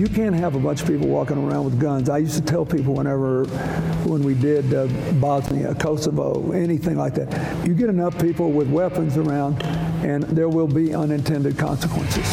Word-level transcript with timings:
you 0.00 0.08
can't 0.08 0.34
have 0.34 0.54
a 0.54 0.58
bunch 0.58 0.80
of 0.80 0.88
people 0.88 1.06
walking 1.06 1.36
around 1.36 1.66
with 1.66 1.78
guns. 1.78 2.08
I 2.08 2.16
used 2.16 2.34
to 2.36 2.40
tell 2.40 2.64
people 2.64 2.94
whenever, 2.94 3.44
when 4.06 4.22
we 4.22 4.32
did 4.32 4.72
uh, 4.72 4.86
Bosnia, 5.20 5.74
Kosovo, 5.74 6.52
anything 6.52 6.96
like 6.96 7.12
that, 7.16 7.66
you 7.66 7.74
get 7.74 7.90
enough 7.90 8.18
people 8.18 8.50
with 8.50 8.70
weapons 8.70 9.18
around, 9.18 9.62
and 10.02 10.22
there 10.22 10.48
will 10.48 10.66
be 10.66 10.94
unintended 10.94 11.58
consequences. 11.58 12.24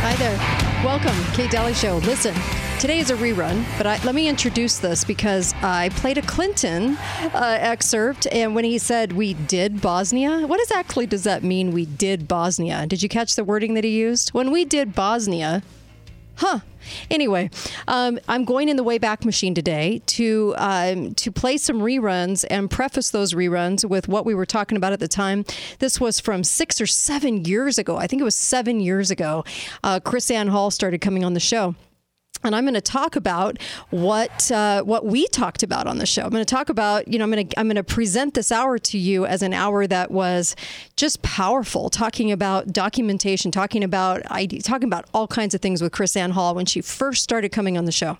Hi 0.00 0.16
there. 0.16 0.38
Welcome, 0.82 1.22
Kate 1.34 1.50
Dalley 1.50 1.74
Show. 1.74 1.98
Listen, 1.98 2.34
today 2.82 2.98
is 2.98 3.10
a 3.10 3.14
rerun, 3.14 3.64
but 3.78 3.86
I, 3.86 4.02
let 4.02 4.12
me 4.12 4.26
introduce 4.26 4.78
this 4.78 5.04
because 5.04 5.54
I 5.62 5.90
played 5.90 6.18
a 6.18 6.22
Clinton 6.22 6.96
uh, 7.32 7.56
excerpt, 7.60 8.26
and 8.32 8.56
when 8.56 8.64
he 8.64 8.76
said 8.76 9.12
we 9.12 9.34
did 9.34 9.80
Bosnia, 9.80 10.48
what 10.48 10.60
exactly 10.60 11.06
does 11.06 11.22
that 11.22 11.44
mean? 11.44 11.70
We 11.70 11.86
did 11.86 12.26
Bosnia. 12.26 12.84
Did 12.88 13.00
you 13.00 13.08
catch 13.08 13.36
the 13.36 13.44
wording 13.44 13.74
that 13.74 13.84
he 13.84 13.90
used? 13.90 14.30
When 14.30 14.50
we 14.50 14.64
did 14.64 14.96
Bosnia, 14.96 15.62
huh? 16.34 16.58
Anyway, 17.08 17.50
um, 17.86 18.18
I'm 18.26 18.44
going 18.44 18.68
in 18.68 18.76
the 18.76 18.82
Wayback 18.82 19.24
Machine 19.24 19.54
today 19.54 20.02
to 20.06 20.52
um, 20.58 21.14
to 21.14 21.30
play 21.30 21.58
some 21.58 21.78
reruns 21.78 22.44
and 22.50 22.68
preface 22.68 23.10
those 23.10 23.32
reruns 23.32 23.88
with 23.88 24.08
what 24.08 24.26
we 24.26 24.34
were 24.34 24.44
talking 24.44 24.76
about 24.76 24.92
at 24.92 24.98
the 24.98 25.06
time. 25.06 25.44
This 25.78 26.00
was 26.00 26.18
from 26.18 26.42
six 26.42 26.80
or 26.80 26.86
seven 26.88 27.44
years 27.44 27.78
ago. 27.78 27.96
I 27.96 28.08
think 28.08 28.20
it 28.20 28.24
was 28.24 28.34
seven 28.34 28.80
years 28.80 29.12
ago. 29.12 29.44
Uh, 29.84 30.00
KrisAnne 30.00 30.48
Hall 30.48 30.72
started 30.72 31.00
coming 31.00 31.24
on 31.24 31.34
the 31.34 31.38
show 31.38 31.76
and 32.44 32.54
I'm 32.56 32.64
going 32.64 32.74
to 32.74 32.80
talk 32.80 33.16
about 33.16 33.58
what 33.90 34.50
uh, 34.50 34.82
what 34.82 35.04
we 35.06 35.26
talked 35.28 35.62
about 35.62 35.86
on 35.86 35.98
the 35.98 36.06
show. 36.06 36.22
I'm 36.22 36.30
going 36.30 36.44
to 36.44 36.54
talk 36.54 36.68
about, 36.68 37.08
you 37.08 37.18
know, 37.18 37.24
I'm 37.24 37.30
going 37.30 37.48
to 37.48 37.58
I'm 37.58 37.66
going 37.66 37.76
to 37.76 37.84
present 37.84 38.34
this 38.34 38.50
hour 38.50 38.78
to 38.78 38.98
you 38.98 39.26
as 39.26 39.42
an 39.42 39.52
hour 39.52 39.86
that 39.86 40.10
was 40.10 40.56
just 40.96 41.22
powerful, 41.22 41.90
talking 41.90 42.32
about 42.32 42.72
documentation, 42.72 43.50
talking 43.50 43.84
about 43.84 44.22
ID, 44.30 44.60
talking 44.60 44.88
about 44.88 45.06
all 45.14 45.26
kinds 45.26 45.54
of 45.54 45.60
things 45.60 45.82
with 45.82 45.92
KrisAnne 45.92 46.32
Hall 46.32 46.54
when 46.54 46.66
she 46.66 46.80
first 46.80 47.22
started 47.22 47.50
coming 47.50 47.78
on 47.78 47.84
the 47.84 47.92
show. 47.92 48.18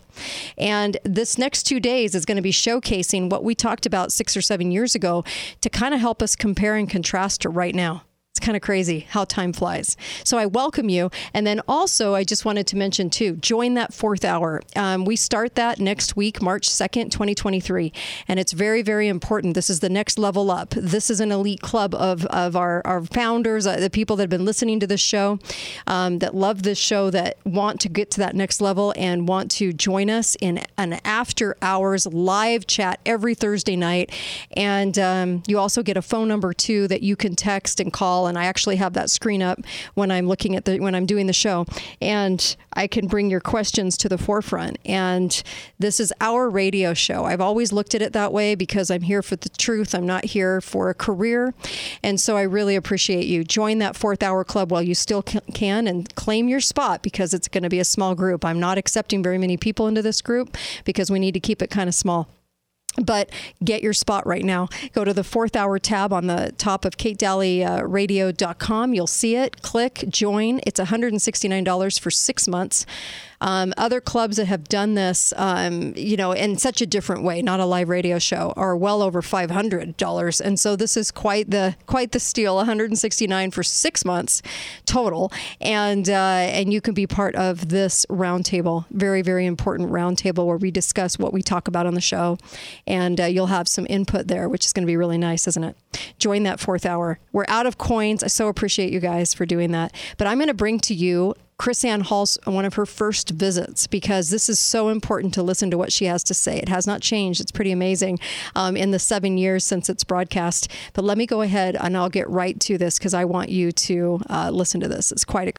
And 0.57 0.97
this 1.03 1.37
next 1.37 1.63
two 1.63 1.79
days 1.79 2.15
is 2.15 2.25
going 2.25 2.37
to 2.37 2.41
be 2.41 2.51
showcasing 2.51 3.29
what 3.29 3.43
we 3.43 3.55
talked 3.55 3.85
about 3.85 4.11
six 4.11 4.37
or 4.37 4.41
seven 4.41 4.71
years 4.71 4.95
ago 4.95 5.23
to 5.61 5.69
kind 5.69 5.93
of 5.93 5.99
help 5.99 6.21
us 6.21 6.35
compare 6.35 6.75
and 6.75 6.89
contrast 6.89 7.41
to 7.41 7.49
right 7.49 7.75
now. 7.75 8.03
It's 8.33 8.43
kind 8.43 8.55
of 8.55 8.63
crazy 8.63 9.01
how 9.11 9.25
time 9.25 9.53
flies. 9.53 9.95
So 10.23 10.39
I 10.39 10.47
welcome 10.47 10.89
you. 10.89 11.11
And 11.35 11.45
then 11.45 11.61
also, 11.67 12.15
I 12.15 12.23
just 12.23 12.45
wanted 12.45 12.65
to 12.65 12.75
mention 12.75 13.11
too 13.11 13.35
join 13.35 13.75
that 13.75 13.93
fourth 13.93 14.25
hour. 14.25 14.59
Um, 14.75 15.05
we 15.05 15.15
start 15.15 15.53
that 15.53 15.77
next 15.77 16.15
week, 16.15 16.41
March 16.41 16.67
2nd, 16.67 17.11
2023. 17.11 17.93
And 18.27 18.39
it's 18.39 18.51
very, 18.51 18.81
very 18.81 19.07
important. 19.07 19.53
This 19.53 19.69
is 19.69 19.81
the 19.81 19.89
next 19.89 20.17
level 20.17 20.49
up. 20.49 20.71
This 20.71 21.11
is 21.11 21.19
an 21.19 21.31
elite 21.31 21.61
club 21.61 21.93
of, 21.93 22.25
of 22.25 22.55
our, 22.55 22.81
our 22.85 23.03
founders, 23.03 23.67
uh, 23.67 23.77
the 23.79 23.91
people 23.91 24.15
that 24.15 24.23
have 24.23 24.29
been 24.31 24.45
listening 24.45 24.79
to 24.79 24.87
this 24.87 24.99
show, 24.99 25.37
um, 25.85 26.17
that 26.17 26.33
love 26.33 26.63
this 26.63 26.79
show, 26.79 27.11
that 27.11 27.37
want 27.45 27.79
to 27.81 27.87
get 27.87 28.09
to 28.09 28.17
that 28.21 28.35
next 28.35 28.61
level 28.61 28.95
and 28.97 29.27
want 29.27 29.51
to 29.51 29.71
join 29.73 30.09
us 30.09 30.35
in 30.41 30.59
an 30.79 30.99
after 31.05 31.55
hours 31.61 32.07
live 32.07 32.65
chat 32.65 32.99
every 33.05 33.35
Thursday 33.35 33.75
night. 33.75 34.11
And 34.57 34.97
um, 34.97 35.43
you 35.45 35.59
also 35.59 35.83
get 35.83 35.97
a 35.97 36.01
phone 36.01 36.27
number 36.27 36.51
too 36.51 36.87
that 36.87 37.03
you 37.03 37.15
can 37.15 37.35
text 37.35 37.79
and 37.79 37.93
call 37.93 38.22
and 38.27 38.37
I 38.37 38.45
actually 38.45 38.77
have 38.77 38.93
that 38.93 39.09
screen 39.09 39.41
up 39.41 39.59
when 39.93 40.11
I'm 40.11 40.27
looking 40.27 40.55
at 40.55 40.65
the 40.65 40.79
when 40.79 40.95
I'm 40.95 41.05
doing 41.05 41.27
the 41.27 41.33
show, 41.33 41.65
and 42.01 42.55
I 42.73 42.87
can 42.87 43.07
bring 43.07 43.29
your 43.29 43.39
questions 43.39 43.97
to 43.97 44.09
the 44.09 44.17
forefront. 44.17 44.77
And 44.85 45.41
this 45.79 45.99
is 45.99 46.13
our 46.21 46.49
radio 46.49 46.93
show. 46.93 47.25
I've 47.25 47.41
always 47.41 47.71
looked 47.71 47.95
at 47.95 48.01
it 48.01 48.13
that 48.13 48.33
way 48.33 48.55
because 48.55 48.89
I'm 48.89 49.01
here 49.01 49.21
for 49.21 49.35
the 49.35 49.49
truth. 49.49 49.93
I'm 49.93 50.05
not 50.05 50.25
here 50.25 50.61
for 50.61 50.89
a 50.89 50.93
career, 50.93 51.53
and 52.01 52.19
so 52.19 52.37
I 52.37 52.43
really 52.43 52.75
appreciate 52.75 53.25
you. 53.25 53.43
Join 53.43 53.79
that 53.79 53.95
fourth 53.95 54.23
hour 54.23 54.43
club 54.43 54.71
while 54.71 54.83
you 54.83 54.95
still 54.95 55.21
can 55.21 55.87
and 55.87 56.13
claim 56.15 56.47
your 56.47 56.59
spot 56.59 57.03
because 57.03 57.33
it's 57.33 57.47
going 57.47 57.63
to 57.63 57.69
be 57.69 57.79
a 57.79 57.85
small 57.85 58.15
group. 58.15 58.45
I'm 58.45 58.59
not 58.59 58.77
accepting 58.77 59.23
very 59.23 59.37
many 59.37 59.57
people 59.57 59.87
into 59.87 60.01
this 60.01 60.21
group 60.21 60.57
because 60.85 61.11
we 61.11 61.19
need 61.19 61.33
to 61.33 61.39
keep 61.39 61.61
it 61.61 61.69
kind 61.69 61.87
of 61.87 61.95
small 61.95 62.29
but 63.01 63.29
get 63.63 63.81
your 63.81 63.93
spot 63.93 64.27
right 64.27 64.43
now. 64.43 64.67
Go 64.93 65.03
to 65.03 65.13
the 65.13 65.23
fourth 65.23 65.55
hour 65.55 65.79
tab 65.79 66.13
on 66.13 66.27
the 66.27 66.53
top 66.57 66.85
of 66.85 66.97
katedalleyradio.com. 66.97 68.93
You'll 68.93 69.07
see 69.07 69.35
it. 69.35 69.61
Click 69.61 70.05
join. 70.09 70.59
It's 70.65 70.79
$169 70.79 71.99
for 71.99 72.11
six 72.11 72.47
months. 72.47 72.85
Um, 73.43 73.73
other 73.77 73.99
clubs 73.99 74.37
that 74.37 74.45
have 74.45 74.69
done 74.69 74.93
this, 74.93 75.33
um, 75.35 75.93
you 75.97 76.15
know, 76.15 76.31
in 76.31 76.57
such 76.57 76.81
a 76.81 76.85
different 76.85 77.23
way, 77.23 77.41
not 77.41 77.59
a 77.59 77.65
live 77.65 77.89
radio 77.89 78.17
show, 78.17 78.53
are 78.55 78.75
well 78.77 79.01
over 79.01 79.21
five 79.21 79.51
hundred 79.51 79.97
dollars. 79.97 80.39
And 80.39 80.57
so 80.57 80.77
this 80.77 80.95
is 80.95 81.11
quite 81.11 81.51
the 81.51 81.75
quite 81.85 82.13
the 82.13 82.21
steal, 82.21 82.55
one 82.55 82.65
hundred 82.65 82.89
and 82.89 82.97
sixty 82.97 83.27
nine 83.27 83.51
for 83.51 83.61
six 83.61 84.05
months 84.05 84.41
total, 84.85 85.29
and 85.59 86.09
uh, 86.09 86.13
and 86.57 86.71
you 86.71 86.79
can 86.79 86.93
be 86.93 87.05
part 87.05 87.35
of 87.35 87.67
this 87.67 88.05
roundtable, 88.09 88.85
very 88.91 89.21
very 89.21 89.45
important 89.45 89.91
roundtable 89.91 90.45
where 90.45 90.57
we 90.57 90.71
discuss 90.71 91.19
what 91.19 91.33
we 91.33 91.41
talk 91.41 91.67
about 91.67 91.85
on 91.85 91.95
the 91.95 92.01
show, 92.01 92.37
and 92.87 93.19
uh, 93.19 93.25
you'll 93.25 93.47
have 93.47 93.67
some 93.67 93.85
input 93.89 94.27
there, 94.29 94.47
which 94.47 94.65
is 94.65 94.71
going 94.71 94.83
to 94.83 94.91
be 94.91 94.95
really 94.95 95.17
nice, 95.17 95.49
isn't 95.49 95.65
it? 95.65 95.75
Join 96.17 96.43
that 96.43 96.61
fourth 96.61 96.85
hour. 96.85 97.19
We're 97.33 97.45
out 97.49 97.65
of 97.65 97.77
coins. 97.77 98.23
I 98.23 98.27
so 98.27 98.47
appreciate 98.47 98.93
you 98.93 99.01
guys 99.01 99.33
for 99.33 99.45
doing 99.45 99.71
that. 99.73 99.93
But 100.17 100.27
I'm 100.27 100.37
going 100.37 100.47
to 100.47 100.53
bring 100.53 100.79
to 100.79 100.95
you 100.95 101.35
KrisAnne 101.63 102.01
Hall's 102.01 102.37
one 102.43 102.65
of 102.65 102.73
her 102.73 102.85
first 102.85 103.29
visits 103.29 103.87
because 103.87 104.29
this 104.29 104.49
is 104.49 104.59
so 104.59 104.89
important 104.89 105.33
to 105.35 105.41
listen 105.41 105.71
to 105.71 105.77
what 105.77 105.93
she 105.93 106.03
has 106.03 106.21
to 106.25 106.33
say. 106.33 106.57
It 106.57 106.67
has 106.67 106.85
not 106.85 107.01
changed. 107.01 107.39
It's 107.39 107.53
pretty 107.53 107.71
amazing 107.71 108.19
um, 108.53 108.75
in 108.75 108.91
the 108.91 108.99
seven 108.99 109.37
years 109.37 109.63
since 109.63 109.89
its 109.89 110.03
broadcast. 110.03 110.69
But 110.91 111.05
let 111.05 111.17
me 111.17 111.25
go 111.25 111.41
ahead 111.41 111.77
and 111.79 111.95
I'll 111.95 112.09
get 112.09 112.29
right 112.29 112.59
to 112.59 112.77
this 112.77 112.97
because 112.97 113.13
I 113.13 113.23
want 113.23 113.47
you 113.47 113.71
to 113.71 114.19
uh, 114.29 114.49
listen 114.51 114.81
to 114.81 114.89
this. 114.89 115.13
It's 115.13 115.23
quite 115.23 115.47
a. 115.47 115.53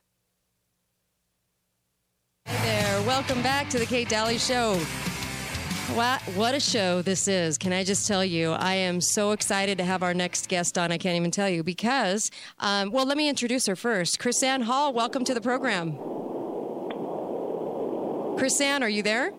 There. 2.61 3.01
Welcome 3.07 3.41
back 3.41 3.67
to 3.69 3.79
the 3.79 3.85
Kate 3.87 4.07
Dalley 4.07 4.37
Show. 4.37 4.79
What, 5.93 6.21
what 6.35 6.55
a 6.55 6.59
show 6.59 7.01
this 7.01 7.27
is. 7.27 7.57
Can 7.57 7.71
I 7.71 7.83
just 7.83 8.07
tell 8.07 8.25
you, 8.25 8.51
I 8.51 8.73
am 8.73 8.99
so 8.99 9.31
excited 9.31 9.77
to 9.77 9.83
have 9.83 10.03
our 10.03 10.13
next 10.13 10.49
guest 10.49 10.77
on. 10.77 10.91
I 10.91 10.97
can't 10.97 11.15
even 11.15 11.31
tell 11.31 11.47
you 11.47 11.63
because, 11.63 12.31
um, 12.59 12.91
well, 12.91 13.05
let 13.05 13.15
me 13.15 13.29
introduce 13.29 13.65
her 13.67 13.75
first. 13.75 14.19
KrisAnne 14.19 14.63
Hall, 14.63 14.93
welcome 14.93 15.23
to 15.23 15.33
the 15.33 15.39
program. 15.39 15.93
KrisAnne, 18.37 18.81
are 18.81 18.89
you 18.89 19.03
there? 19.03 19.31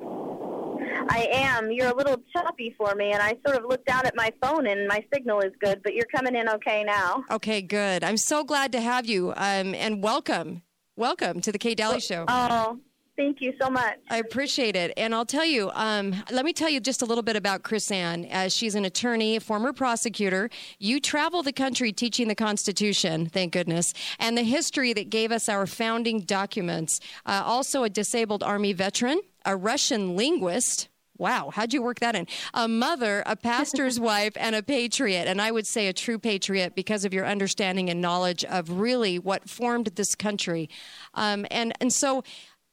I 1.09 1.29
am. 1.33 1.71
You're 1.73 1.89
a 1.89 1.95
little 1.95 2.23
choppy 2.33 2.75
for 2.79 2.95
me, 2.95 3.13
and 3.13 3.21
I 3.21 3.37
sort 3.47 3.59
of 3.59 3.65
looked 3.69 3.87
down 3.87 4.07
at 4.07 4.15
my 4.17 4.33
phone, 4.41 4.67
and 4.67 4.87
my 4.89 5.05
signal 5.13 5.41
is 5.41 5.53
good, 5.61 5.83
but 5.83 5.95
you're 5.95 6.07
coming 6.07 6.37
in 6.37 6.49
okay 6.49 6.85
now. 6.85 7.25
Okay, 7.31 7.61
good. 7.61 8.03
I'm 8.03 8.17
so 8.17 8.45
glad 8.45 8.73
to 8.73 8.81
have 8.81 9.07
you, 9.07 9.31
um, 9.37 9.75
and 9.75 10.03
welcome. 10.03 10.63
Welcome 10.97 11.41
to 11.43 11.53
the 11.53 11.59
Kate 11.59 11.77
Dalley 11.77 12.01
Show. 12.01 12.25
Oh, 12.29 12.79
Thank 13.17 13.41
you 13.41 13.55
so 13.61 13.71
much. 13.71 13.99
I 14.11 14.19
appreciate 14.19 14.77
it. 14.77 14.93
And 14.99 15.15
I'll 15.15 15.25
tell 15.25 15.45
you, 15.45 15.71
um, 15.73 16.15
let 16.31 16.45
me 16.45 16.53
tell 16.53 16.69
you 16.69 16.81
just 16.81 17.01
a 17.01 17.07
little 17.07 17.23
bit 17.23 17.35
about 17.35 17.63
KrisAnne. 17.63 18.29
As 18.31 18.55
she's 18.55 18.75
an 18.75 18.85
attorney, 18.85 19.39
former 19.39 19.73
prosecutor. 19.73 20.51
You 20.79 21.01
travel 21.01 21.43
the 21.43 21.53
country 21.53 21.93
teaching 21.93 22.29
the 22.29 22.35
Constitution, 22.35 23.27
thank 23.27 23.55
goodness, 23.55 23.95
and 24.19 24.37
the 24.37 24.43
history 24.43 24.93
that 24.93 25.09
gave 25.09 25.33
us 25.33 25.49
our 25.49 25.67
founding 25.67 26.21
documents. 26.21 27.01
Uh, 27.25 27.43
also, 27.45 27.85
a 27.85 27.89
disabled 27.89 28.43
Army 28.43 28.75
veteran, 28.75 29.21
a 29.47 29.57
Russian 29.57 30.15
linguist. 30.15 30.89
Wow, 31.19 31.51
how'd 31.51 31.73
you 31.73 31.81
work 31.81 32.01
that 32.01 32.15
in? 32.15 32.27
A 32.53 32.69
mother, 32.69 33.23
a 33.25 33.37
pastor's 33.37 33.99
wife, 34.13 34.35
and 34.37 34.55
a 34.55 34.63
patriot. 34.63 35.27
And 35.27 35.41
I 35.41 35.51
would 35.51 35.67
say 35.67 35.87
a 35.89 35.95
true 35.95 36.19
patriot 36.19 36.75
because 36.75 37.07
of 37.07 37.15
your 37.15 37.25
understanding 37.25 37.89
and 37.89 38.03
knowledge 38.03 38.45
of 38.45 38.71
really 38.71 39.19
what 39.19 39.49
formed 39.49 39.87
this 39.95 40.15
country. 40.15 40.69
Um, 41.15 41.47
and, 41.51 41.73
and 41.81 41.91
so 41.91 42.23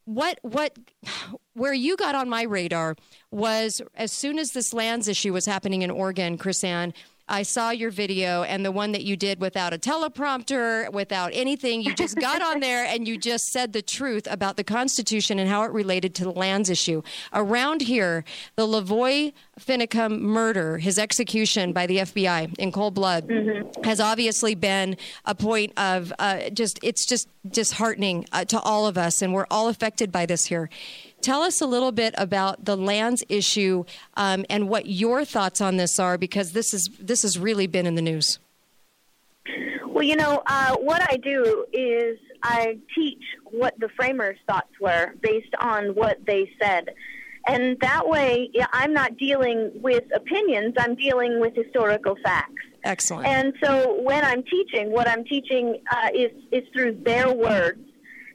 what 0.05 0.39
what 0.41 0.77
where 1.53 1.73
you 1.73 1.95
got 1.95 2.15
on 2.15 2.29
my 2.29 2.43
radar 2.43 2.95
was 3.31 3.81
as 3.95 4.11
soon 4.11 4.39
as 4.39 4.51
this 4.51 4.73
lands 4.73 5.07
issue 5.07 5.33
was 5.33 5.45
happening 5.45 5.81
in 5.81 5.91
Oregon, 5.91 6.37
KrisAnne, 6.37 6.93
I 7.27 7.43
saw 7.43 7.69
your 7.71 7.89
video 7.89 8.43
and 8.43 8.65
the 8.65 8.71
one 8.71 8.91
that 8.91 9.03
you 9.03 9.15
did 9.15 9.39
without 9.39 9.73
a 9.73 9.77
teleprompter, 9.77 10.91
without 10.91 11.31
anything. 11.33 11.81
You 11.81 11.93
just 11.95 12.17
got 12.17 12.41
on 12.41 12.59
there 12.61 12.85
and 12.85 13.07
you 13.07 13.17
just 13.17 13.51
said 13.51 13.73
the 13.73 13.81
truth 13.81 14.27
about 14.29 14.57
the 14.57 14.63
Constitution 14.63 15.39
and 15.39 15.49
how 15.49 15.63
it 15.63 15.71
related 15.71 16.15
to 16.15 16.25
the 16.25 16.31
lands 16.31 16.69
issue. 16.69 17.01
Around 17.31 17.81
here, 17.81 18.25
the 18.55 18.67
Lavoy 18.67 19.33
Finicum 19.59 20.19
murder, 20.19 20.77
his 20.77 20.99
execution 20.99 21.71
by 21.71 21.87
the 21.87 21.97
FBI 21.97 22.55
in 22.59 22.71
cold 22.71 22.93
blood, 22.93 23.27
mm-hmm. 23.27 23.83
has 23.83 23.99
obviously 23.99 24.55
been 24.55 24.97
a 25.25 25.33
point 25.35 25.71
of 25.77 26.11
uh, 26.19 26.49
just, 26.49 26.79
it's 26.83 27.05
just 27.05 27.29
disheartening 27.47 28.25
uh, 28.31 28.45
to 28.45 28.59
all 28.59 28.87
of 28.87 28.97
us, 28.97 29.21
and 29.21 29.33
we're 29.33 29.47
all 29.49 29.69
affected 29.69 30.11
by 30.11 30.25
this 30.25 30.45
here. 30.45 30.69
Tell 31.23 31.41
us 31.41 31.61
a 31.61 31.65
little 31.65 31.93
bit 31.93 32.13
about 32.17 32.65
the 32.65 32.75
lands 32.75 33.23
issue 33.29 33.85
um, 34.15 34.45
and 34.49 34.67
what 34.67 34.87
your 34.87 35.23
thoughts 35.23 35.61
on 35.61 35.77
this 35.77 35.97
are, 35.97 36.17
because 36.17 36.51
this 36.51 36.73
is 36.73 36.89
this 36.99 37.21
has 37.21 37.39
really 37.39 37.65
been 37.65 37.85
in 37.85 37.95
the 37.95 38.01
news. 38.01 38.39
Well, 39.87 40.03
you 40.03 40.17
know, 40.17 40.43
uh, 40.45 40.75
what 40.77 41.01
I 41.09 41.17
do 41.17 41.65
is 41.71 42.19
I 42.41 42.77
teach 42.93 43.23
what 43.45 43.79
the 43.79 43.87
framers' 43.95 44.37
thoughts 44.47 44.71
were 44.81 45.13
based 45.21 45.53
on 45.61 45.95
what 45.95 46.17
they 46.25 46.51
said. 46.61 46.89
And 47.47 47.77
that 47.79 48.07
way, 48.07 48.49
I'm 48.71 48.93
not 48.93 49.17
dealing 49.17 49.71
with 49.75 50.03
opinions, 50.15 50.75
I'm 50.77 50.95
dealing 50.95 51.39
with 51.39 51.55
historical 51.55 52.17
facts. 52.23 52.63
Excellent. 52.83 53.27
And 53.27 53.53
so 53.63 54.01
when 54.01 54.25
I'm 54.25 54.43
teaching, 54.43 54.91
what 54.91 55.07
I'm 55.07 55.23
teaching 55.23 55.81
uh, 55.89 56.09
is 56.13 56.31
is 56.51 56.63
through 56.73 56.99
their 57.03 57.31
words 57.31 57.79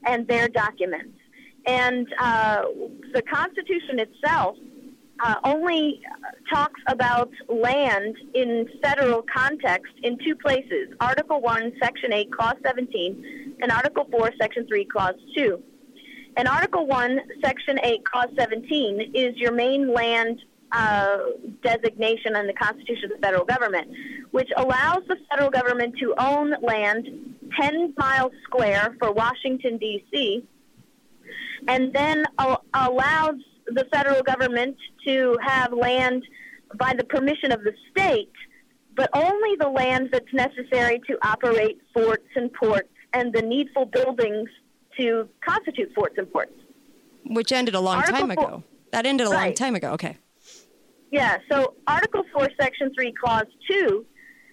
and 0.06 0.26
their 0.26 0.49
documents. 0.49 1.18
And 1.69 2.09
uh, 2.19 2.62
the 3.12 3.20
Constitution 3.23 3.99
itself 3.99 4.56
uh, 5.20 5.35
only 5.44 6.00
talks 6.50 6.81
about 6.87 7.31
land 7.47 8.17
in 8.32 8.67
federal 8.82 9.23
context 9.23 9.93
in 10.03 10.17
two 10.25 10.35
places 10.35 10.88
Article 10.99 11.43
1, 11.43 11.73
Section 11.82 12.15
8, 12.15 12.32
Clause 12.32 12.56
17, 12.65 13.56
and 13.61 13.70
Article 13.70 14.06
4, 14.11 14.31
Section 14.41 14.67
3, 14.67 14.85
Clause 14.87 15.15
2. 15.37 15.62
And 16.38 16.49
Article 16.49 16.87
1, 16.87 17.20
Section 17.44 17.79
8, 17.82 18.05
Clause 18.06 18.31
17 18.38 19.12
is 19.12 19.37
your 19.37 19.53
main 19.53 19.93
land 19.93 20.41
uh, 20.73 21.19
designation 21.62 22.35
in 22.35 22.47
the 22.47 22.55
Constitution 22.55 23.12
of 23.12 23.20
the 23.20 23.26
federal 23.26 23.44
government, 23.44 23.88
which 24.31 24.49
allows 24.56 25.03
the 25.06 25.17
federal 25.31 25.50
government 25.50 25.97
to 25.99 26.15
own 26.19 26.55
land 26.62 27.37
10 27.61 27.93
miles 27.99 28.32
square 28.44 28.97
for 28.99 29.12
Washington, 29.12 29.76
D.C., 29.76 30.47
and 31.66 31.93
then 31.93 32.25
allows 32.75 33.37
the 33.66 33.84
federal 33.93 34.22
government 34.22 34.76
to 35.06 35.37
have 35.43 35.72
land 35.72 36.22
by 36.78 36.94
the 36.96 37.05
permission 37.05 37.52
of 37.52 37.62
the 37.62 37.72
state, 37.90 38.32
but 38.94 39.10
only 39.14 39.56
the 39.58 39.69
land 39.69 40.10
that's 40.12 40.32
necessary 40.32 41.00
to 41.06 41.19
operate 41.22 41.78
forts 41.93 42.28
and 42.37 42.52
ports 42.52 42.88
and 43.12 43.32
the 43.32 43.43
needful 43.43 43.87
buildings 43.87 44.49
to 44.99 45.28
constitute 45.46 45.93
forts 45.94 46.14
and 46.19 46.31
ports. 46.32 46.52
Which 47.25 47.52
ended 47.52 47.75
a 47.75 47.81
long 47.81 47.99
Article 47.99 48.20
time 48.20 48.31
ago. 48.31 48.49
Four, 48.49 48.62
that 48.93 49.06
ended 49.06 49.26
a 49.26 49.31
right. 49.31 49.46
long 49.46 49.55
time 49.55 49.75
ago. 49.75 49.93
Okay. 49.93 50.16
Yeah, 51.10 51.38
so 51.50 51.75
Article 51.87 52.22
4, 52.34 52.49
Section 52.60 52.93
3, 52.94 53.12
Clause 53.12 53.46
2 53.70 54.05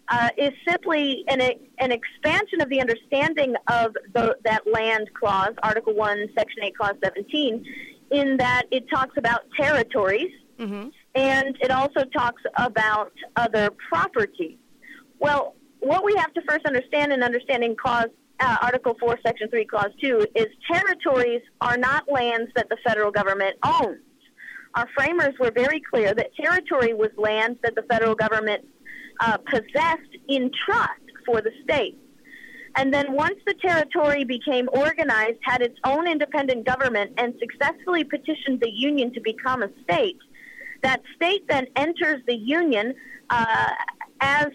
uh, 0.10 0.30
is 0.38 0.52
simply 0.68 1.24
an, 1.28 1.42
an 1.80 1.92
expansion 1.92 2.62
of 2.62 2.70
the 2.70 2.80
understanding 2.80 3.56
of 3.68 3.94
the, 4.14 4.38
that 4.44 4.62
land 4.72 5.10
clause, 5.14 5.54
Article 5.64 5.96
1, 5.96 6.30
Section 6.38 6.64
8, 6.64 6.78
Clause 6.78 6.96
17, 7.04 7.66
in 8.12 8.38
that 8.38 8.64
it 8.72 8.88
talks 8.90 9.18
about 9.18 9.42
territories 9.60 10.32
mm-hmm. 10.60 10.90
and 11.16 11.58
it 11.60 11.72
also 11.72 12.04
talks 12.06 12.42
about 12.58 13.12
other 13.36 13.70
property. 13.90 14.60
Well, 15.20 15.56
what 15.80 16.04
we 16.04 16.16
have 16.16 16.34
to 16.34 16.42
first 16.48 16.66
understand 16.66 17.12
in 17.12 17.24
understanding 17.24 17.76
clause 17.76 18.10
uh, 18.40 18.58
Article 18.62 18.96
4, 19.00 19.20
Section 19.26 19.50
3, 19.50 19.66
Clause 19.66 19.92
2 20.02 20.28
is 20.36 20.48
territories 20.70 21.42
are 21.62 21.78
not 21.78 22.04
lands 22.12 22.52
that 22.56 22.68
the 22.70 22.78
federal 22.86 23.12
government 23.12 23.56
owns. 23.64 24.00
Our 24.76 24.88
framers 24.94 25.34
were 25.40 25.52
very 25.52 25.80
clear 25.80 26.14
that 26.14 26.36
territory 26.36 26.94
was 26.94 27.12
land 27.18 27.58
that 27.64 27.76
the 27.76 27.84
federal 27.84 28.14
government 28.14 28.66
uh, 29.20 29.38
possessed 29.38 30.18
in 30.28 30.52
trust 30.66 31.02
for 31.26 31.42
the 31.42 31.52
state. 31.64 31.98
And 32.78 32.94
then 32.94 33.14
once 33.14 33.40
the 33.46 33.54
territory 33.54 34.26
became 34.26 34.68
organized, 34.74 35.40
had 35.42 35.62
its 35.62 35.78
own 35.86 36.08
independent 36.08 36.66
government, 36.66 37.14
and 37.18 37.34
successfully 37.40 38.04
petitioned 38.04 38.60
the 38.60 38.70
union 38.70 39.14
to 39.14 39.22
become 39.22 39.64
a 39.64 39.70
state, 39.84 40.18
that 40.84 41.02
state 41.16 41.48
then 41.48 41.68
enters 41.78 42.22
the 42.28 42.36
union 42.36 42.94
uh, 43.30 43.70
as 44.20 44.48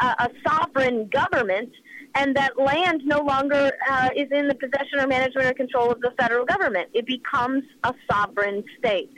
a, 0.00 0.30
sovereign 0.46 1.08
government, 1.08 1.70
and 2.14 2.34
that 2.34 2.58
land 2.58 3.02
no 3.04 3.20
longer 3.20 3.70
uh, 3.88 4.08
is 4.16 4.28
in 4.32 4.48
the 4.48 4.54
possession 4.54 4.98
or 4.98 5.06
management 5.06 5.46
or 5.46 5.52
control 5.52 5.90
of 5.90 6.00
the 6.00 6.12
federal 6.18 6.46
government. 6.46 6.88
It 6.94 7.06
becomes 7.06 7.64
a 7.84 7.94
sovereign 8.10 8.64
state. 8.78 9.12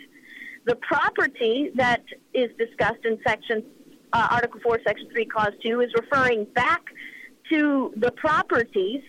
The 0.66 0.76
property 0.76 1.70
that 1.76 2.02
is 2.34 2.50
discussed 2.58 3.04
in 3.04 3.18
Section 3.26 3.64
uh, 4.12 4.28
Article 4.30 4.60
4, 4.62 4.80
Section 4.86 5.08
3, 5.10 5.24
Clause 5.26 5.52
2 5.62 5.80
is 5.80 5.90
referring 5.94 6.44
back 6.54 6.82
to 7.50 7.92
the 7.96 8.12
properties 8.12 9.02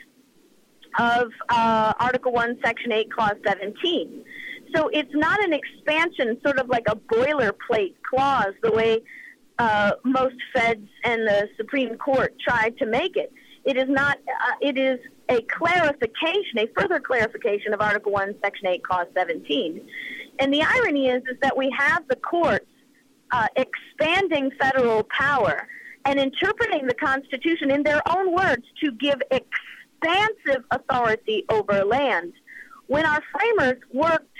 of 0.99 1.31
uh, 1.49 1.93
Article 1.99 2.31
1, 2.31 2.59
Section 2.63 2.91
8, 2.91 3.11
Clause 3.11 3.35
17. 3.45 4.23
So 4.75 4.89
it's 4.89 5.13
not 5.13 5.43
an 5.43 5.53
expansion, 5.53 6.39
sort 6.43 6.59
of 6.59 6.67
like 6.69 6.85
a 6.87 6.95
boilerplate 6.95 7.95
clause, 8.09 8.53
the 8.61 8.71
way 8.71 9.01
uh, 9.59 9.91
most 10.03 10.35
feds 10.53 10.87
and 11.03 11.27
the 11.27 11.47
Supreme 11.57 11.95
Court 11.97 12.35
tried 12.39 12.77
to 12.79 12.85
make 12.85 13.15
it. 13.15 13.31
It 13.65 13.77
is 13.77 13.87
not. 13.87 14.17
Uh, 14.17 14.55
it 14.61 14.77
is 14.77 14.99
a 15.29 15.41
clarification, 15.43 16.57
a 16.57 16.67
further 16.77 16.99
clarification 16.99 17.73
of 17.73 17.81
Article 17.81 18.11
1, 18.11 18.35
Section 18.43 18.67
8, 18.67 18.83
Clause 18.83 19.07
17. 19.15 19.87
And 20.39 20.53
the 20.53 20.63
irony 20.63 21.07
is, 21.07 21.23
is 21.31 21.37
that 21.41 21.55
we 21.55 21.73
have 21.77 22.05
the 22.09 22.17
courts 22.17 22.65
uh, 23.33 23.47
expanding 23.55 24.51
federal 24.61 25.03
power 25.05 25.67
and 26.05 26.19
interpreting 26.19 26.85
the 26.85 26.93
Constitution 26.93 27.71
in 27.71 27.81
their 27.81 28.01
own 28.15 28.33
words 28.33 28.63
to 28.83 28.91
give 28.91 29.19
expansive 29.31 30.63
authority 30.69 31.43
over 31.49 31.83
land. 31.83 32.33
When 32.87 33.05
our 33.05 33.21
framers 33.31 33.81
worked 33.91 34.37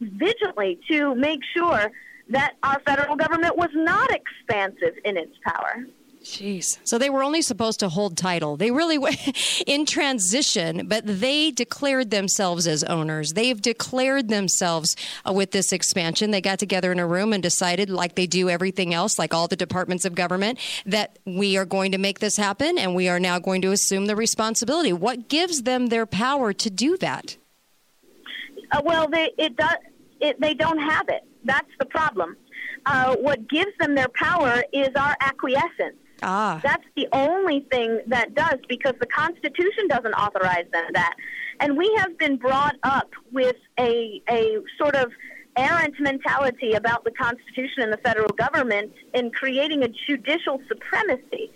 vigilantly 0.00 0.80
to 0.90 1.14
make 1.14 1.40
sure 1.54 1.90
that 2.30 2.54
our 2.62 2.80
federal 2.86 3.16
government 3.16 3.56
was 3.56 3.70
not 3.74 4.10
expansive 4.10 4.94
in 5.04 5.16
its 5.18 5.36
power. 5.44 5.84
Jeez. 6.26 6.78
So 6.82 6.98
they 6.98 7.08
were 7.08 7.22
only 7.22 7.40
supposed 7.40 7.78
to 7.80 7.88
hold 7.88 8.16
title. 8.16 8.56
They 8.56 8.72
really 8.72 8.98
were 8.98 9.12
in 9.66 9.86
transition, 9.86 10.88
but 10.88 11.04
they 11.06 11.52
declared 11.52 12.10
themselves 12.10 12.66
as 12.66 12.82
owners. 12.84 13.34
They've 13.34 13.60
declared 13.60 14.28
themselves 14.28 14.96
uh, 15.24 15.32
with 15.32 15.52
this 15.52 15.72
expansion. 15.72 16.32
They 16.32 16.40
got 16.40 16.58
together 16.58 16.90
in 16.90 16.98
a 16.98 17.06
room 17.06 17.32
and 17.32 17.42
decided, 17.42 17.90
like 17.90 18.16
they 18.16 18.26
do 18.26 18.50
everything 18.50 18.92
else, 18.92 19.20
like 19.20 19.32
all 19.32 19.46
the 19.46 19.56
departments 19.56 20.04
of 20.04 20.16
government, 20.16 20.58
that 20.84 21.18
we 21.24 21.56
are 21.56 21.64
going 21.64 21.92
to 21.92 21.98
make 21.98 22.18
this 22.18 22.36
happen 22.36 22.76
and 22.76 22.96
we 22.96 23.08
are 23.08 23.20
now 23.20 23.38
going 23.38 23.62
to 23.62 23.70
assume 23.70 24.06
the 24.06 24.16
responsibility. 24.16 24.92
What 24.92 25.28
gives 25.28 25.62
them 25.62 25.86
their 25.86 26.06
power 26.06 26.52
to 26.52 26.70
do 26.70 26.96
that? 26.98 27.36
Uh, 28.72 28.82
well, 28.84 29.08
they, 29.08 29.30
it 29.38 29.56
does, 29.56 29.76
it, 30.20 30.40
they 30.40 30.54
don't 30.54 30.78
have 30.78 31.08
it. 31.08 31.22
That's 31.44 31.70
the 31.78 31.86
problem. 31.86 32.36
Uh, 32.84 33.14
what 33.16 33.48
gives 33.48 33.70
them 33.78 33.94
their 33.94 34.08
power 34.08 34.64
is 34.72 34.88
our 34.96 35.16
acquiescence. 35.20 35.96
Ah. 36.22 36.60
That's 36.62 36.84
the 36.96 37.08
only 37.12 37.60
thing 37.70 38.00
that 38.06 38.34
does 38.34 38.58
because 38.68 38.94
the 39.00 39.06
Constitution 39.06 39.88
doesn't 39.88 40.14
authorize 40.14 40.66
them 40.72 40.84
that. 40.94 41.14
And 41.60 41.76
we 41.76 41.92
have 41.98 42.18
been 42.18 42.36
brought 42.36 42.76
up 42.82 43.10
with 43.32 43.56
a, 43.78 44.22
a 44.30 44.58
sort 44.78 44.94
of 44.94 45.10
errant 45.56 45.98
mentality 45.98 46.72
about 46.72 47.04
the 47.04 47.10
Constitution 47.10 47.82
and 47.82 47.92
the 47.92 47.98
federal 47.98 48.28
government 48.28 48.92
in 49.14 49.30
creating 49.30 49.82
a 49.82 49.88
judicial 49.88 50.60
supremacy. 50.68 51.50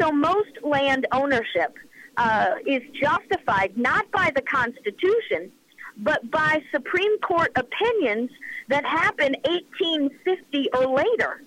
So 0.00 0.10
most 0.10 0.50
land 0.62 1.06
ownership 1.12 1.76
uh, 2.16 2.54
is 2.66 2.82
justified 3.00 3.76
not 3.76 4.10
by 4.10 4.30
the 4.34 4.42
Constitution, 4.42 5.52
but 5.98 6.30
by 6.30 6.62
Supreme 6.72 7.18
Court 7.20 7.52
opinions 7.56 8.30
that 8.68 8.84
happen 8.84 9.34
1850 9.44 10.70
or 10.74 10.86
later. 10.86 11.42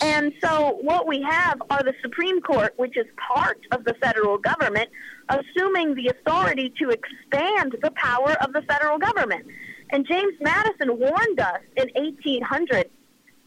And 0.00 0.32
so 0.42 0.78
what 0.80 1.06
we 1.06 1.20
have 1.22 1.60
are 1.68 1.82
the 1.82 1.94
Supreme 2.00 2.40
Court, 2.40 2.72
which 2.76 2.96
is 2.96 3.06
part 3.34 3.58
of 3.70 3.84
the 3.84 3.94
federal 3.94 4.38
government, 4.38 4.88
assuming 5.28 5.94
the 5.94 6.08
authority 6.08 6.72
to 6.78 6.90
expand 6.90 7.76
the 7.82 7.90
power 7.92 8.32
of 8.42 8.52
the 8.52 8.62
federal 8.62 8.98
government. 8.98 9.46
And 9.90 10.06
James 10.06 10.34
Madison 10.40 10.98
warned 10.98 11.40
us 11.40 11.60
in 11.76 11.90
1800 11.94 12.90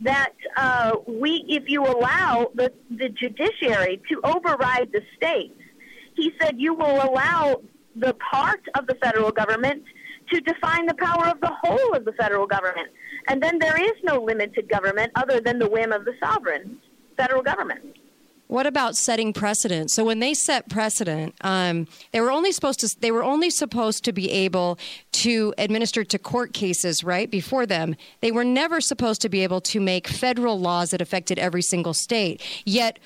that 0.01 0.33
uh, 0.57 0.97
we, 1.07 1.45
if 1.47 1.63
you 1.67 1.83
allow 1.83 2.51
the, 2.53 2.71
the 2.91 3.09
judiciary 3.09 4.01
to 4.09 4.19
override 4.23 4.91
the 4.91 5.01
states, 5.15 5.59
he 6.15 6.33
said 6.39 6.59
you 6.59 6.73
will 6.73 7.01
allow 7.03 7.61
the 7.95 8.13
part 8.15 8.61
of 8.77 8.85
the 8.87 8.95
federal 8.95 9.31
government 9.31 9.83
to 10.29 10.41
define 10.41 10.85
the 10.85 10.95
power 10.95 11.27
of 11.27 11.39
the 11.41 11.51
whole 11.61 11.93
of 11.93 12.05
the 12.05 12.13
federal 12.13 12.47
government. 12.47 12.89
And 13.27 13.41
then 13.41 13.59
there 13.59 13.81
is 13.81 13.93
no 14.03 14.21
limited 14.21 14.69
government 14.69 15.11
other 15.15 15.39
than 15.39 15.59
the 15.59 15.69
whim 15.69 15.91
of 15.91 16.05
the 16.05 16.13
sovereign 16.19 16.79
federal 17.17 17.41
government. 17.41 17.95
What 18.47 18.67
about 18.67 18.95
setting 18.95 19.33
precedent? 19.33 19.89
So 19.89 20.03
when 20.03 20.19
they 20.19 20.35
set 20.35 20.69
precedent, 20.69 21.33
um, 21.41 21.87
they 22.11 22.21
were 22.21 22.29
only 22.29 22.51
supposed 22.51 22.81
to 22.81 22.99
they 22.99 23.09
were 23.09 23.23
only 23.23 23.49
supposed 23.49 24.03
to 24.03 24.13
be 24.13 24.29
able 24.29 24.77
to 25.13 25.55
administer 25.57 26.03
to 26.03 26.19
court 26.19 26.53
cases 26.53 27.03
right 27.03 27.31
before 27.31 27.65
them. 27.65 27.95
They 28.21 28.31
were 28.31 28.43
never 28.43 28.79
supposed 28.79 29.21
to 29.21 29.29
be 29.29 29.41
able 29.41 29.61
to 29.61 29.79
make 29.79 30.07
federal 30.07 30.59
laws 30.59 30.91
that 30.91 31.01
affected 31.01 31.39
every 31.39 31.63
single 31.63 31.95
state. 31.95 32.43
Yet 32.63 32.99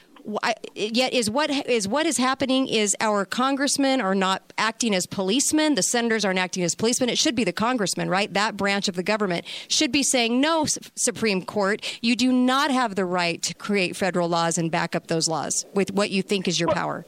yet 0.76 1.14
is 1.14 1.30
what 1.30 1.50
is 1.50 1.88
what 1.88 2.06
is 2.06 2.18
happening 2.18 2.68
is 2.68 2.96
our 3.00 3.26
congressmen 3.26 4.02
are 4.02 4.16
not 4.16 4.42
acting 4.58 4.94
as 4.94 5.06
policemen 5.06 5.76
the 5.76 5.84
senators 5.84 6.26
aren't 6.26 6.40
acting 6.40 6.64
as 6.64 6.76
policemen 6.76 7.10
it 7.10 7.18
should 7.18 7.36
be 7.36 7.44
the 7.44 7.54
congressmen 7.54 8.10
right 8.10 8.34
that 8.34 8.58
branch 8.58 8.88
of 8.88 8.96
the 8.96 9.04
government 9.04 9.46
should 9.68 9.92
be 9.92 10.04
saying 10.04 10.42
no 10.42 10.66
supreme 10.96 11.44
court 11.44 11.82
you 12.02 12.16
do 12.16 12.32
not 12.32 12.72
have 12.72 12.96
the 12.96 13.06
right 13.06 13.42
to 13.42 13.54
create 13.54 13.96
federal 13.96 14.28
laws 14.28 14.58
and 14.58 14.72
back 14.72 14.96
up 14.96 15.08
those 15.08 15.28
laws 15.28 15.66
with 15.74 15.92
what 15.92 16.10
you 16.10 16.22
think 16.22 16.48
is 16.48 16.60
your 16.60 16.70
power 16.70 17.06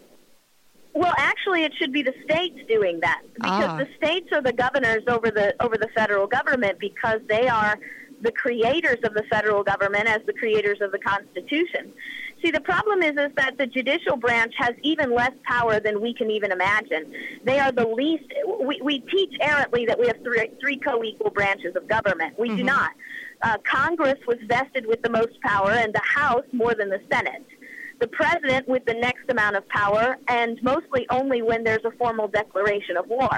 well, 0.92 1.14
actually, 1.18 1.64
it 1.64 1.72
should 1.78 1.94
be 1.94 2.02
the 2.02 2.14
states 2.26 2.60
doing 2.68 3.00
that 3.02 3.22
because 3.36 3.70
ah. 3.70 3.78
the 3.78 3.88
states 3.96 4.30
are 4.34 4.42
the 4.42 4.52
governors 4.52 5.04
over 5.08 5.32
the 5.32 5.56
over 5.64 5.78
the 5.78 5.88
federal 5.96 6.28
government 6.28 6.78
because 6.80 7.22
they 7.30 7.48
are 7.48 7.78
the 8.22 8.32
creators 8.32 8.98
of 9.04 9.14
the 9.14 9.24
federal 9.30 9.64
government 9.64 10.08
as 10.08 10.20
the 10.26 10.34
creators 10.34 10.82
of 10.82 10.92
the 10.92 11.00
Constitution. 11.00 11.94
See, 12.42 12.52
the 12.52 12.62
problem 12.62 13.02
is, 13.02 13.18
is 13.18 13.32
that 13.36 13.58
the 13.58 13.68
judicial 13.68 14.16
branch 14.16 14.54
has 14.58 14.74
even 14.82 15.14
less 15.14 15.34
power 15.44 15.80
than 15.80 16.02
we 16.02 16.14
can 16.14 16.32
even 16.32 16.52
imagine. 16.52 17.14
They 17.44 17.60
are 17.60 17.72
the 17.72 17.88
least. 17.88 18.32
We, 18.62 18.80
we 18.82 19.00
teach 19.00 19.36
errantly 19.42 19.86
that 19.86 20.00
we 20.00 20.08
have 20.08 20.18
three, 20.24 20.50
three 20.62 20.78
co-equal 20.78 21.32
branches 21.32 21.76
of 21.76 21.88
government. 21.88 22.40
We 22.40 22.48
mm-hmm. 22.48 22.58
do 22.58 22.64
not. 22.64 22.92
Uh, 23.42 23.58
Congress 23.70 24.20
was 24.28 24.38
vested 24.48 24.86
with 24.86 25.02
the 25.02 25.10
most 25.10 25.40
power, 25.42 25.72
and 25.72 25.94
the 25.94 26.02
House 26.04 26.46
more 26.54 26.74
than 26.76 26.90
the 26.90 27.02
Senate. 27.12 27.46
The 28.00 28.08
president 28.08 28.68
with 28.68 28.86
the 28.86 28.94
next 28.94 29.30
amount 29.30 29.58
of 29.58 29.68
power, 29.68 30.18
and 30.30 30.62
mostly 30.64 31.06
only 31.10 31.42
when 31.42 31.66
there's 31.66 31.84
a 31.84 31.92
formal 31.92 32.30
declaration 32.30 32.96
of 32.96 33.08
war. 33.08 33.38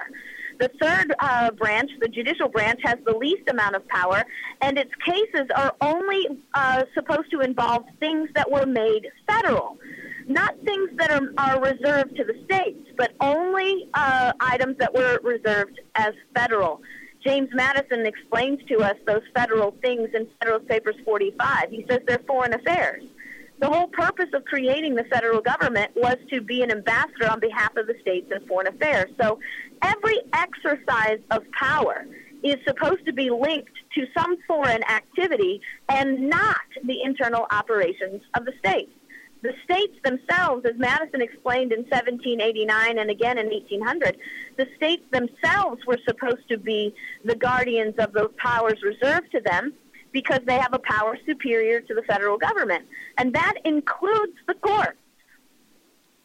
The 0.62 0.70
third 0.80 1.16
uh, 1.18 1.50
branch, 1.50 1.90
the 2.00 2.08
judicial 2.08 2.48
branch, 2.48 2.82
has 2.84 2.98
the 3.04 3.18
least 3.18 3.50
amount 3.50 3.76
of 3.76 3.88
power, 3.88 4.24
and 4.62 4.78
its 4.78 4.92
cases 5.04 5.48
are 5.56 5.74
only 5.82 6.28
uh, 6.54 6.84
supposed 6.94 7.32
to 7.32 7.40
involve 7.40 7.84
things 8.00 8.30
that 8.36 8.50
were 8.52 8.68
made 8.68 9.10
federal. 9.28 9.80
Not 10.28 10.54
things 10.64 10.92
that 10.98 11.10
are, 11.10 11.28
are 11.40 11.60
reserved 11.60 12.16
to 12.16 12.24
the 12.26 12.40
states, 12.46 12.88
but 12.96 13.14
only 13.20 13.90
uh, 13.96 14.34
items 14.40 14.78
that 14.78 14.94
were 14.94 15.20
reserved 15.24 15.82
as 15.96 16.14
federal. 16.36 16.80
James 17.26 17.50
Madison 17.54 18.06
explains 18.06 18.60
to 18.68 18.82
us 18.82 18.96
those 19.08 19.24
federal 19.34 19.76
things 19.82 20.10
in 20.14 20.28
Federalist 20.40 20.70
Papers 20.70 20.96
45. 21.04 21.72
He 21.72 21.86
says 21.90 22.02
they're 22.08 22.22
foreign 22.28 22.54
affairs. 22.54 23.04
The 23.62 23.70
whole 23.70 23.88
purpose 23.90 24.30
of 24.34 24.44
creating 24.46 24.96
the 24.96 25.04
federal 25.04 25.40
government 25.40 25.92
was 25.96 26.18
to 26.32 26.42
be 26.42 26.64
an 26.64 26.72
ambassador 26.72 27.30
on 27.30 27.40
behalf 27.40 27.78
of 27.78 27.86
the 27.86 27.94
states 28.02 28.32
in 28.36 28.48
foreign 28.48 28.66
affairs. 28.66 29.12
So 29.22 29.40
every 29.84 30.18
exercise 30.34 31.20
of 31.30 31.44
power 31.52 32.08
is 32.44 32.56
supposed 32.66 33.06
to 33.06 33.14
be 33.14 33.30
linked 33.30 33.78
to 33.94 34.08
some 34.18 34.38
foreign 34.48 34.84
activity 34.90 35.62
and 35.90 36.28
not 36.28 36.62
the 36.84 37.04
internal 37.04 37.46
operations 37.52 38.24
of 38.34 38.46
the 38.46 38.54
states. 38.58 38.92
The 39.44 39.54
states 39.64 39.94
themselves, 40.04 40.66
as 40.66 40.74
Madison 40.78 41.22
explained 41.22 41.72
in 41.72 41.82
1789 41.82 42.98
and 42.98 43.12
again 43.12 43.38
in 43.38 43.48
1800, 43.48 44.18
the 44.58 44.68
states 44.76 45.04
themselves 45.12 45.86
were 45.86 46.00
supposed 46.08 46.48
to 46.50 46.58
be 46.58 46.96
the 47.26 47.36
guardians 47.36 47.94
of 48.00 48.12
those 48.14 48.32
powers 48.38 48.82
reserved 48.82 49.32
to 49.34 49.40
them 49.42 49.74
because 50.12 50.40
they 50.46 50.58
have 50.58 50.74
a 50.74 50.80
power 50.80 51.18
superior 51.26 51.82
to 51.82 51.94
the 51.94 52.04
federal 52.04 52.38
government. 52.38 52.86
And 53.18 53.34
that 53.34 53.56
includes 53.66 54.34
the 54.48 54.54
courts. 54.56 54.98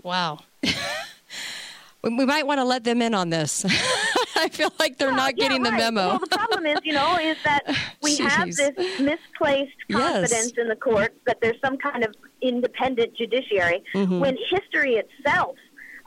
Wow. 0.02 0.38
we 2.02 2.24
might 2.24 2.46
want 2.46 2.58
to 2.58 2.64
let 2.64 2.84
them 2.84 3.02
in 3.02 3.14
on 3.14 3.30
this. 3.30 3.64
I 4.36 4.48
feel 4.48 4.72
like 4.78 4.98
they're 4.98 5.08
well, 5.08 5.16
not 5.16 5.36
getting 5.36 5.64
yeah, 5.64 5.70
right. 5.70 5.78
the 5.78 5.92
memo. 5.92 6.08
Well, 6.08 6.18
the 6.18 6.26
problem 6.28 6.66
is, 6.66 6.78
you 6.84 6.92
know, 6.92 7.18
is 7.18 7.36
that 7.44 7.62
we 8.02 8.16
Jeez. 8.16 8.28
have 8.28 8.54
this 8.54 9.00
misplaced 9.00 9.76
confidence 9.90 10.32
yes. 10.32 10.52
in 10.58 10.68
the 10.68 10.76
courts 10.76 11.16
that 11.26 11.40
there's 11.40 11.60
some 11.64 11.76
kind 11.78 12.04
of 12.04 12.14
independent 12.42 13.16
judiciary 13.16 13.82
mm-hmm. 13.94 14.20
when 14.20 14.36
history 14.50 14.94
itself 14.94 15.56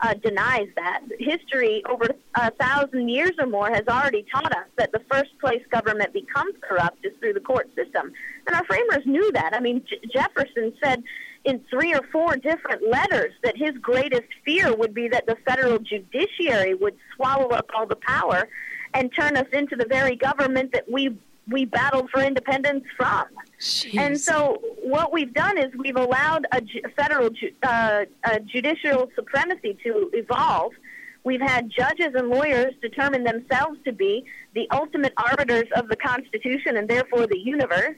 uh, 0.02 0.14
denies 0.14 0.68
that. 0.76 1.02
History 1.18 1.82
over 1.88 2.08
a 2.34 2.50
thousand 2.52 3.08
years 3.08 3.32
or 3.38 3.46
more 3.46 3.68
has 3.68 3.84
already 3.88 4.24
taught 4.32 4.52
us 4.52 4.66
that 4.76 4.92
the 4.92 5.00
first 5.10 5.30
place 5.40 5.62
government 5.70 6.12
becomes 6.12 6.54
corrupt 6.60 7.04
is 7.04 7.12
through 7.20 7.34
the 7.34 7.40
court 7.40 7.68
system. 7.74 8.12
And 8.46 8.56
our 8.56 8.64
framers 8.64 9.04
knew 9.04 9.30
that. 9.32 9.54
I 9.54 9.60
mean, 9.60 9.82
J- 9.88 10.00
Jefferson 10.12 10.72
said 10.82 11.02
in 11.44 11.60
three 11.70 11.94
or 11.94 12.02
four 12.12 12.36
different 12.36 12.88
letters 12.88 13.32
that 13.42 13.56
his 13.56 13.72
greatest 13.80 14.28
fear 14.44 14.74
would 14.74 14.94
be 14.94 15.08
that 15.08 15.26
the 15.26 15.36
federal 15.46 15.78
judiciary 15.78 16.74
would 16.74 16.96
swallow 17.16 17.48
up 17.48 17.66
all 17.74 17.86
the 17.86 17.96
power 17.96 18.48
and 18.94 19.10
turn 19.18 19.36
us 19.36 19.46
into 19.52 19.76
the 19.76 19.86
very 19.86 20.16
government 20.16 20.72
that 20.72 20.90
we 20.90 21.16
we 21.48 21.64
battled 21.64 22.10
for 22.10 22.22
independence 22.22 22.84
from. 22.96 23.26
Jeez. 23.58 23.98
And 23.98 24.20
so 24.20 24.60
what 24.82 25.12
we've 25.12 25.32
done 25.32 25.58
is 25.58 25.66
we've 25.76 25.96
allowed 25.96 26.46
a 26.52 26.62
federal 26.96 27.30
uh, 27.62 28.04
a 28.24 28.40
judicial 28.40 29.10
supremacy 29.14 29.76
to 29.84 30.10
evolve. 30.12 30.72
We've 31.24 31.40
had 31.40 31.70
judges 31.70 32.14
and 32.14 32.28
lawyers 32.28 32.74
determine 32.80 33.24
themselves 33.24 33.78
to 33.84 33.92
be 33.92 34.24
the 34.54 34.66
ultimate 34.70 35.12
arbiters 35.18 35.68
of 35.76 35.88
the 35.88 35.96
Constitution 35.96 36.76
and 36.76 36.88
therefore 36.88 37.26
the 37.26 37.38
universe. 37.38 37.96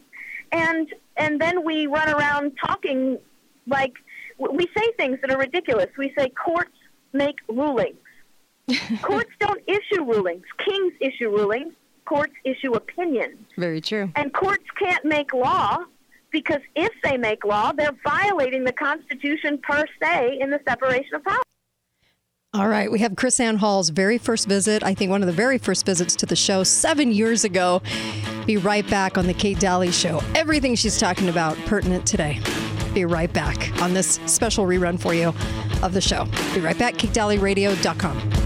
And 0.51 0.93
and 1.17 1.41
then 1.41 1.65
we 1.65 1.87
run 1.87 2.09
around 2.09 2.53
talking 2.65 3.19
like 3.67 3.93
we 4.39 4.67
say 4.77 4.93
things 4.97 5.19
that 5.21 5.31
are 5.31 5.39
ridiculous. 5.39 5.89
We 5.97 6.13
say 6.17 6.31
courts 6.31 6.77
make 7.13 7.37
rulings. 7.49 7.97
courts 9.03 9.31
don't 9.39 9.63
issue 9.67 10.05
rulings. 10.05 10.45
Kings 10.59 10.95
issue 11.01 11.31
rulings 11.31 11.75
courts 12.05 12.35
issue 12.45 12.73
opinions. 12.73 13.39
Very 13.57 13.81
true. 13.81 14.11
And 14.17 14.33
courts 14.33 14.65
can't 14.79 15.05
make 15.05 15.33
law 15.33 15.79
because 16.31 16.61
if 16.75 16.93
they 17.05 17.17
make 17.17 17.45
law, 17.45 17.73
they're 17.73 17.97
violating 18.05 18.65
the 18.65 18.73
Constitution 18.73 19.59
per 19.59 19.85
se 20.03 20.39
in 20.41 20.51
the 20.51 20.61
separation 20.67 21.15
of 21.15 21.25
powers. 21.25 21.43
All 22.55 22.69
right, 22.69 22.93
we 22.93 22.99
have 22.99 23.13
KrisAnne 23.13 23.57
Hall's 23.57 23.89
very 23.89 24.19
first 24.19 24.47
visit, 24.47 24.83
I 24.85 24.93
think 24.93 25.11
one 25.11 25.23
of 25.23 25.27
the 25.27 25.33
very 25.33 25.57
first 25.57 25.87
visits 25.87 26.15
to 26.17 26.27
the 26.27 26.37
show 26.37 26.63
seven 26.65 27.11
years 27.11 27.45
ago. 27.45 27.81
Be 28.45 28.59
right 28.59 28.87
back 28.91 29.17
on 29.17 29.27
the 29.27 29.33
Kate 29.33 29.59
Dalley 29.59 29.91
Show. 29.91 30.21
Everything 30.35 30.75
she's 30.75 30.99
talking 30.99 31.31
about 31.31 31.57
pertinent 31.65 32.07
today. 32.07 32.41
Be 32.93 33.07
right 33.07 33.33
back 33.33 33.73
on 33.81 33.95
this 33.95 34.21
special 34.27 34.67
rerun 34.67 35.01
for 35.01 35.15
you 35.15 35.33
of 35.83 35.95
the 35.95 36.01
show. 36.03 36.27
Be 36.53 36.61
right 36.61 36.79
back, 36.79 36.95
KateDalleyRadio.com. 36.95 38.42